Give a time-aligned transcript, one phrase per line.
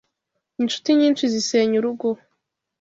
[0.59, 2.07] Incuti nyinshi zisenya urugo